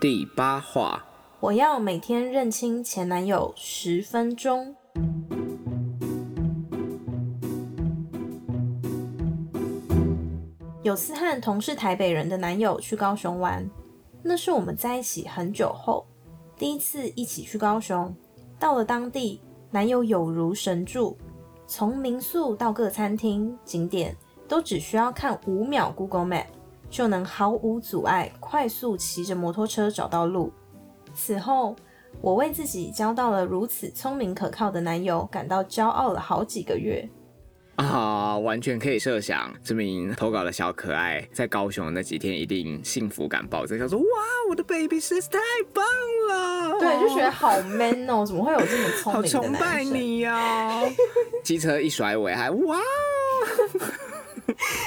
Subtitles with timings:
[0.00, 1.04] 第八话，
[1.40, 4.74] 我要每天认清前男友十分钟。
[10.82, 13.68] 有次和同是台北人的男友去高雄玩，
[14.22, 16.06] 那是我们在一起很久后
[16.56, 18.10] 第一次一起去高雄。
[18.58, 21.18] 到了当地，男友有如神助，
[21.66, 24.16] 从民宿到各餐厅景点
[24.48, 26.46] 都只需要看五秒 Google Map
[26.90, 30.52] 就能毫无阻碍快速骑着摩托车找到路。
[31.14, 31.74] 此后，
[32.20, 37.08] 我为自己交到了如此聪明可靠的男友感到骄傲了好几个月。
[37.76, 44.04] 啊，完全可以设想，这名投稿的小可爱在高雄那几天一定幸福感爆增，想说哇，
[44.50, 45.38] 我的 baby 实在太
[45.72, 45.82] 棒
[46.28, 49.42] 了，对，就觉得好 man 哦，怎么会有这么聪明的男生？
[49.42, 50.82] 崇拜你呀、
[51.42, 52.78] 机车一甩尾还哇，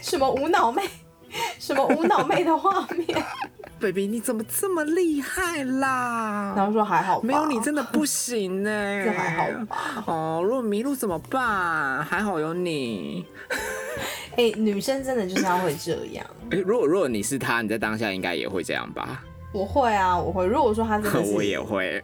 [0.00, 0.82] 什么无脑妹，
[1.58, 3.22] 什么无脑妹的画面，
[3.80, 6.54] baby 你怎么这么厉害啦？
[6.56, 8.70] 然后说还好，没有你真的不行呢、
[9.04, 10.04] 这还好吧？
[10.06, 12.02] 哦，如果迷路怎么办？
[12.04, 13.26] 还好有你。
[14.36, 16.24] 哎、女生真的就是要会这样。
[16.50, 19.22] 哎如果如果你是他，你在当下应该也会这样吧？
[19.52, 20.46] 我会啊，我会。
[20.46, 22.02] 如果说他真的是，我也会。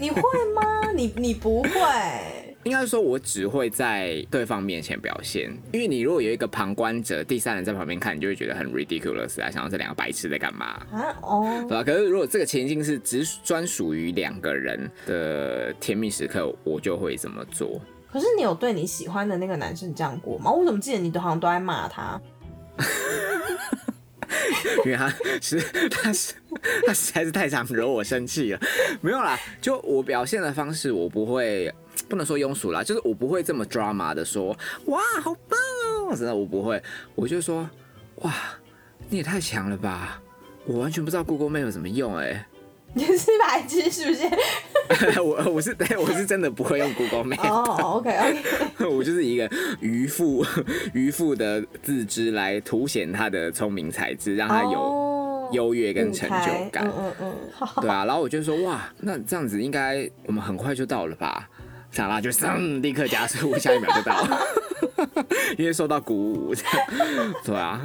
[0.00, 0.20] 你会
[0.54, 0.90] 吗？
[0.94, 2.45] 你你不会？
[2.66, 10.66] 应该说，我只会在对方面前表现，因为你如果有一个旁观者、第三人在旁边看，你就会觉得很 ridiculous 啊，想到这两个白痴在干嘛？
[10.90, 11.84] 啊哦对，吧？
[11.84, 17.80] 可是如果这个情境是只专属于两个人的甜蜜时刻，我就会这么做。
[18.10, 20.50] 可是你有对你喜欢的那个男生这样过吗？
[20.50, 22.20] 我怎么记得你都好像都在骂他？
[24.84, 25.08] 因为他
[25.40, 26.34] 是他是
[26.86, 28.60] 他实在是太常惹我生气了。
[29.00, 31.72] 没有啦，就我表现的方式，我不会
[32.08, 35.58] 不能说庸俗啦，就是我不会这么 drama 的说哇好棒
[36.08, 36.82] 哦，真的我不会，
[37.14, 37.68] 我就说
[38.16, 38.32] 哇
[39.08, 40.20] 你也太强了吧，
[40.66, 42.46] 我完全不知道 Google Map 怎么用哎、
[42.94, 45.20] 你是白痴是不是？
[45.20, 49.50] 我我是对我是真的不会用 Google Map，、哦，OK OK， 我就是一个
[49.80, 50.44] 渔夫
[50.94, 56.88] 渔夫的自知来凸显他的聪明才智，让他有哦优越跟成就感。
[56.98, 57.34] 嗯嗯
[57.82, 61.48] 对啊，然后我就说哇，那这样子应该我们很快就到了吧？
[61.96, 64.38] 莎拉就噌立刻加速，下一秒就到了，
[65.56, 66.54] 因为受到鼓舞。
[67.42, 67.80] 对啊，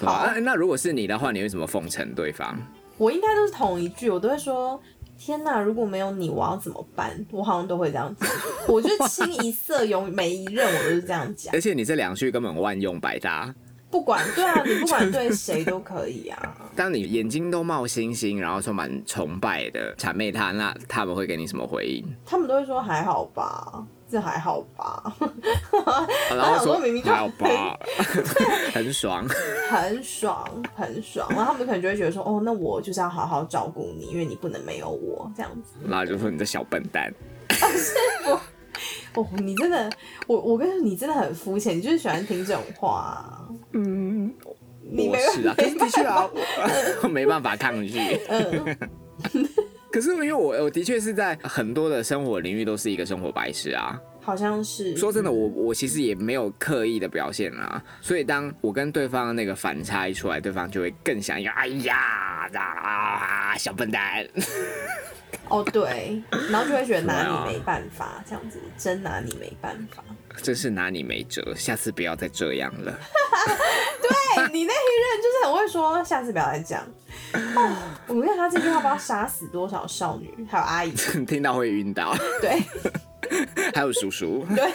[0.00, 0.32] 对啊。
[0.34, 2.56] 那那如果是你的话，你会怎么奉承对方？
[2.98, 4.80] 我应该都是同一句，我都会说。
[5.16, 5.62] 天呐！
[5.62, 7.24] 如果没有你，我要怎么办？
[7.30, 8.28] 我好像都会这样讲。
[8.66, 13.54] 我就清一色永每一任我都是这样讲而，且你这两句根本万用百搭。
[13.94, 16.56] 不管 对啊，你不管对谁都可以啊。
[16.74, 22.04] 当你眼睛都冒星星，然后充满崇拜的谄媚他，那他们会给你什么回应？
[22.26, 25.14] 他们都会说还好吧，这还好吧，
[26.28, 27.78] 然后说明明就还好吧，
[28.74, 29.24] 很爽。
[29.70, 30.44] 很爽
[30.74, 31.28] 很爽。
[31.30, 35.74] 然后他们可能就会觉得说，哦，那我就是要好好照顾你，因为你不能没有我这样子。
[35.88, 37.14] 然后就说你这小笨蛋。
[39.14, 39.88] 哦，你真的，
[40.26, 43.46] 我我跟你说，你真的很肤浅，你就是喜欢听这种话、啊。
[43.74, 44.32] 嗯，
[44.90, 46.40] 我是啊，可是的确啊，我
[47.04, 47.98] 我没办法抗拒。
[48.28, 48.76] 嗯，
[49.90, 54.00] 可是因为我我的确是在很多的生活领域都是一个生活白痴啊。
[54.20, 54.96] 好像是。
[54.96, 64.26] 说真的，我我其实也没有刻意的表现啊，所以当我跟对方那个反差一出来，对方就会更想要，哎呀啊，小笨蛋。
[65.48, 70.02] 哦，对，然后就会觉得拿你没办法，这样子真拿你没办法。
[70.42, 72.92] 真是拿你没辙，下次不要再这样了。
[74.02, 76.82] 对你那一任就是很会说，下次不要再讲。
[77.32, 77.76] 哦，
[78.08, 80.92] 我跟他这句话不知道杀死多少少女，还有阿姨。
[81.26, 82.62] 听到会晕倒，对，
[83.74, 84.44] 还有叔叔。
[84.54, 84.72] 对。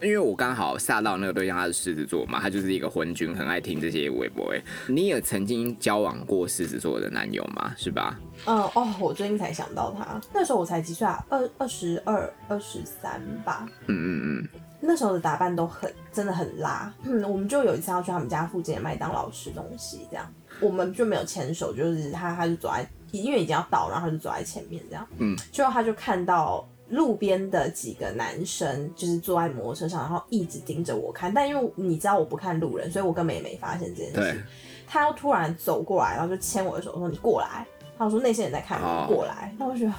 [0.00, 4.54] 因为我刚好吓到那个对象，他是狮子座嘛，他就是一个昏君，很爱听这些微博。
[4.86, 7.74] 你也曾经交往过狮子座的男友吗？
[7.76, 8.18] 是吧？
[8.46, 13.68] 嗯哦，我最近才想到他，那时候我才几岁啊，二二十二、二十三吧。
[13.86, 14.48] 嗯嗯嗯，
[14.80, 16.92] 那时候的打扮都很真的很拉。
[17.02, 25.04] 嗯，我们就有一次要去他们家附近的麦当劳吃东西，这样我们就没有牵手，就是他他就走在，因为已经要到，然后他就走在前面这样。
[25.18, 31.32] 嗯，最后他就看到路边的几个男生就是坐在摩托车上，然后一直盯着我看。
[31.32, 34.42] 但因为你知道我不看路人，所以我根本也没发现这件事。
[34.86, 37.66] 他又突然走过来，然后就牵我的手说：“你过来。”
[37.98, 39.54] 他说：“那些人在看过来。
[39.58, 39.92] 那我就觉得。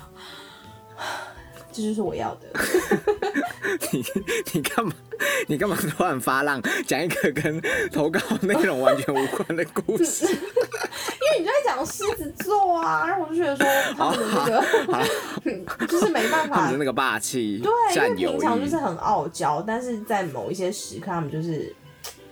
[1.72, 2.48] 这就是我要的。
[3.92, 4.04] 你
[4.54, 4.92] 你干嘛？
[5.48, 7.62] 你干嘛突然发浪，讲一个跟
[7.92, 10.26] 投稿内容完全无关的故事？
[10.26, 13.66] 因为你就在讲狮子座啊，然后我就觉得说
[13.96, 14.66] 他们的
[15.44, 21.74] 那个，就是 没办法他们的，那个霸气、对，因为占有欲平常就是很傲娇，但是在某一些时刻，他们就是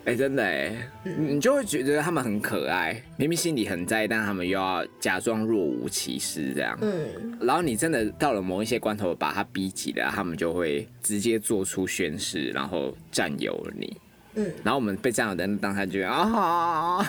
[0.05, 0.73] 哎、真的哎，
[1.03, 6.77] 你就会觉得他们很可爱，明明心里很在意，但他们又要假装若无其事这样。
[6.81, 13.97] 嗯，然后你真的到了某一些关头，把他逼急了，他们就会直接做出宣誓，然后占有了你。
[14.35, 17.05] 嗯，然后我们被占有的当下就觉得啊，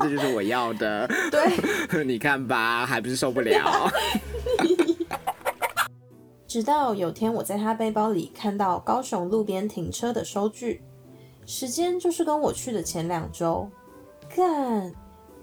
[0.00, 1.08] 这就是我要的。
[1.30, 2.02] 对。
[2.02, 3.88] 你看吧，还不是受不了。
[6.46, 10.82] 直到有天，我在他背包里看到高雄路边停车的收据，
[11.44, 13.68] 时间就是跟我去的前两周。
[14.34, 14.92] 干，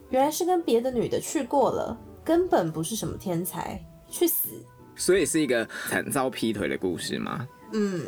[0.10, 4.50] 原来是跟别的女的去过了，根本不是什么天才，去死！
[4.96, 7.48] 所以是一个惨遭劈腿的故事吗？
[7.74, 8.02] 嗯，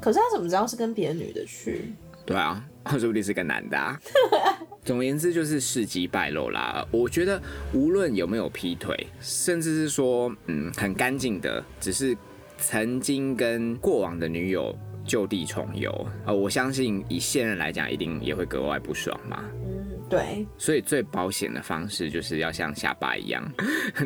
[0.00, 1.92] 可是他怎么知道是跟别的女的去？
[2.24, 2.64] 对啊，
[2.98, 3.98] 说不定是个男的、啊。
[4.84, 6.84] 总而言之，就是事迹败露啦。
[6.90, 7.40] 我觉得
[7.72, 12.16] 无论有没有劈腿，甚至是说，嗯，很干净的，只是
[12.58, 14.76] 曾经跟过往的女友
[15.06, 19.44] 就地重游，呃，我相信以现任来讲，一定也会格外不爽嘛。
[19.64, 23.48] 嗯，对，所以最保险的方式就是要像下巴一样，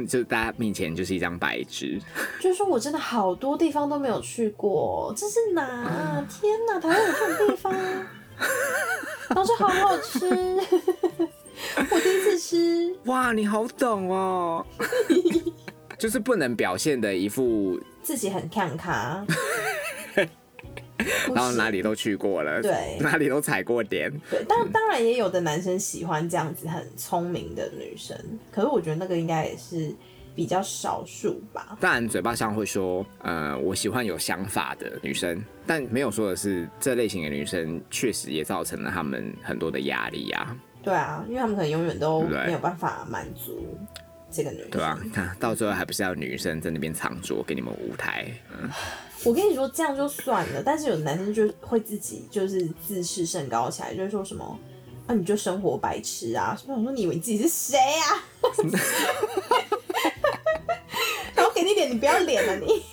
[0.07, 1.99] 就大家面前就是一张白纸。
[2.39, 6.25] 就是说我真的好多地方都没有去过，这是哪啊？
[6.29, 7.75] 天哪，台湾有这种地方？
[9.37, 10.27] 然后说好好吃，
[11.91, 12.97] 我第一次吃。
[13.05, 14.65] 哇，你好懂哦，
[15.99, 19.27] 就是不能表现的一副，自己很看卡，
[21.35, 24.11] 然后哪里都去过了，对哪里都踩过点。
[24.31, 28.19] 对，当当然也有的男生喜欢这样子很聪明的女生，
[28.51, 29.95] 可是我觉得那个应该也是
[30.37, 31.77] 比较少数吧。
[31.81, 43.77] 当然，嘴巴上会说，呃，我喜欢有想法的女生，但没有说的是，这类型的女生确实也造成了他们很多的压力呀、对啊，因为他们可能永远都没有办法满足
[44.31, 44.71] 这个女生。
[44.71, 48.31] 对吧、看到最后还不是要女生在那边藏拙给你们舞台？
[48.53, 48.69] 嗯，
[49.25, 54.59] 我跟你说，这样就算了，但是有的男生就会自己就是自视甚高起来，就是说什么
[55.07, 56.59] 啊，你就生活白痴啊！
[56.67, 58.23] 我说，你以为你自己是谁啊？
[62.07, 62.85] 不要脸了你。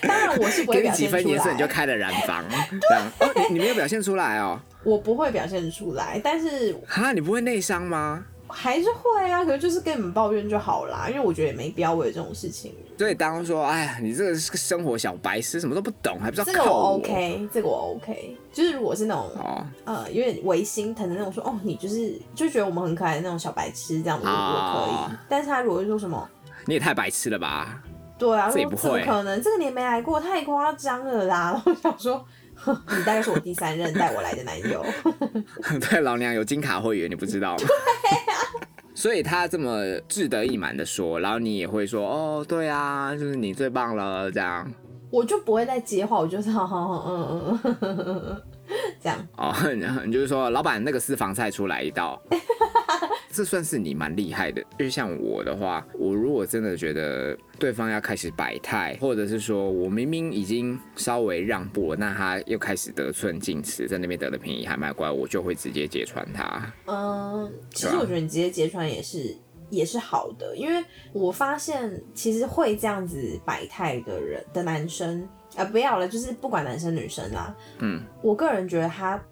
[0.02, 2.44] 当然我是不会给你几分颜色你就，开了染房，
[2.88, 8.24] 这样哦，你你没有表现出来哦，我不会表现出来，但是哈，你不会内伤吗？
[8.50, 9.44] 还是会啊。
[9.44, 12.74] 可是就是跟你们抱怨就好啦，因为我觉得也没必要为了这种事情。
[12.98, 18.36] 所以当说，哎呀，你这个是个生活小白痴，什么都不懂，还不知道这个我 OK，这个我 OK。
[18.52, 25.24] 就是如果是那种哦，呃，有点违心疼的那种说，哦，你就是就觉得我们很可爱的那种小白痴这样子，我我可以啊。
[25.28, 26.28] 但是他如果是说什么，
[26.66, 27.82] 你也太白痴了吧？
[28.18, 29.40] 对啊，这也说怎么不会可能？
[29.42, 31.52] 这个你也没来过，太夸张了啦！
[31.52, 32.22] 然后我想说，
[32.66, 34.84] 你大概是我第三任带我来的男友。
[35.88, 37.64] 对，老娘有金卡会员，你不知道吗？
[39.00, 44.70] 所以他这么志得意满的说，然后你也会说，哦，对啊，就是你最棒了，这样。
[45.10, 48.42] 我就不会再接话，我就是好好好，嗯嗯嗯嗯嗯嗯，
[49.02, 49.18] 这样。
[49.38, 49.54] 哦，
[50.04, 52.20] 你 就是说，老板那个私房菜出来一道，
[53.30, 54.60] 这算是你蛮厉害的。
[54.78, 66.72] 因为像我的话，我如果真的觉得对方要开始摆态，或者是说我明明已经稍微让步了，那他又开始得寸进尺，在那边得了便宜还卖乖，我就会直接揭穿他。
[66.86, 69.36] 嗯，其实我觉得你直接揭穿也是
[69.70, 79.22] 也是好的，因为我发现其实会这样子摆态的人的男生，呃，不要了，就是不管男生女生啦，嗯，我个人觉得他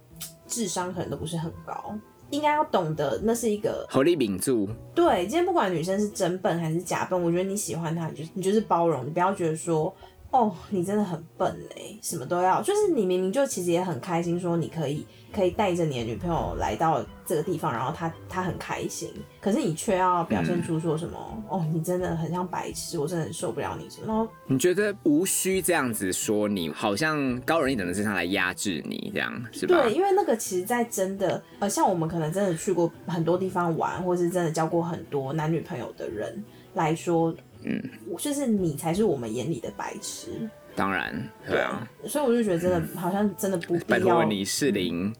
[0.46, 1.98] 智商可能都不是很高，
[2.30, 5.22] 应该要懂得那是一个合力秉住，对。
[5.22, 9.94] 今天不管女生是真笨还是假笨，我觉得你喜欢她，你就是你就是包容，你不要觉得说。
[10.30, 21.18] 哦，你真的很笨哎，什么都要，就是你明明就其实也很开心，说你可以可以带着你的女朋友来到这个地方，然后她她很开心，可是你却要表现出说什么、
[21.48, 29.82] 哦，你真的很像白痴，我真的很受不了你什么，然后你觉得无需这样子说你，好像高人一等的身上来压制你，这样是吧？
[29.82, 36.44] 对，因为那个其实，在真的呃，像我们可能真的去过很多地方玩，或是真的交过很多男女朋友的人
[36.74, 37.82] 来说，嗯，
[38.18, 40.48] 就是你才是我们眼里的白痴。
[40.74, 41.86] 当然，对啊。
[42.06, 44.14] 所以我就觉得真的好像真的不拜必要。
[44.14, 45.12] 托你适龄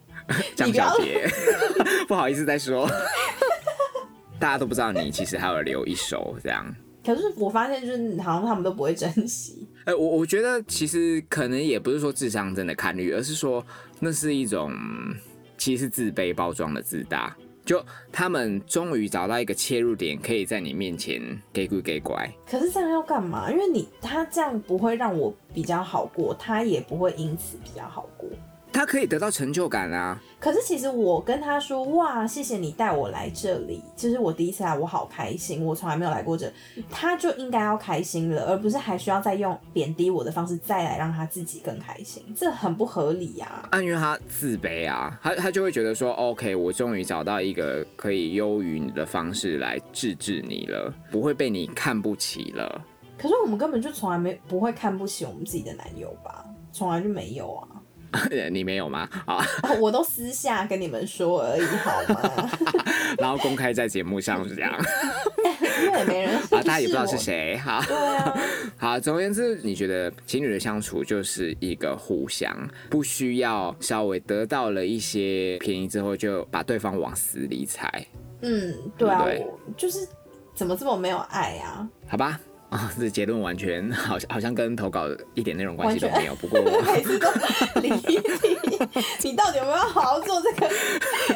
[0.54, 1.28] 张你不要小姐，
[2.07, 2.88] 不好意思再说，
[4.38, 6.75] 大家都不知道你其实还有留一手这样。
[7.04, 9.66] 可是我发现，就是好像他们都不会珍惜。
[9.85, 13.64] 哎、我我觉得其实可能也不是说智商真的看绿，而是说
[13.99, 14.73] 那是一种
[15.57, 17.35] 其实是自卑包装的自大。
[17.69, 21.21] 就他们终于找到一个切入点，可以在你面前
[21.53, 22.27] 给鬼给乖。
[22.51, 23.51] 可是这样要干嘛？
[23.51, 28.27] 因为你他这样不会让我比较好过，他也不会因此比较好过。
[28.73, 30.19] 他可以得到成就感啊。
[30.40, 36.52] 可是其实我跟他说，哇，谢谢你带我来这里，就是我第一次来，我好开心，我从来没有来过这，
[36.88, 52.80] 他就应该要开心了，而不是还需要再用贬低我的方式再来让他自己更开心，这很不合理呀、啊，因为他自卑啊，他他就会觉得说，OK，我终于找到一个可以优于你的方式来治治你了，不会被你看不起了。
[53.18, 57.78] 可是我们根本就从来没不会看不起我们自己的男友吧，从来就没有啊。
[58.53, 59.09] 你没有吗？
[59.27, 62.50] 啊，哦我都私下跟你们说而已，好吗？
[63.19, 64.73] 然后公开在节目上是这样，
[65.85, 67.19] 因为也没人啊，大家也不知道是。
[67.19, 67.57] 谁。
[67.59, 68.38] 好，对啊，
[68.79, 72.57] 好，总而言之，你觉得情侣的相处就是一个互相，
[72.88, 78.07] 不需要稍微得到了一些便宜之后就把对方往死里踩，
[78.43, 80.07] 嗯，对啊，对对我就是
[80.55, 81.88] 怎么这么没有爱啊？
[82.07, 82.41] 好吧？
[82.71, 86.35] 啊， 这结论完全好像好像跟投稿一点内容关系都没有。
[86.35, 86.61] 不过
[86.95, 87.29] 每次都
[87.81, 88.21] 离题，
[89.25, 90.71] 你到底有没有好好做这个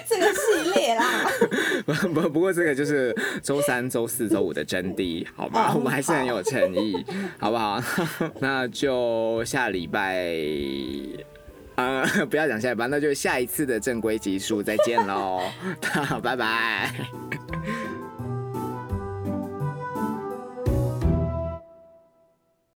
[0.09, 1.05] 这个系列啦？
[1.87, 5.71] 不不不过这个就是周三、周四周五的真谛，好吗？
[5.71, 7.05] 哦我们还是很有诚意，
[7.39, 7.83] 好不好？
[8.39, 10.35] 那就下礼拜。
[11.75, 15.41] 呃，不要讲下礼拜，那就下一次的正规集数再见喽，
[16.23, 16.93] 拜拜。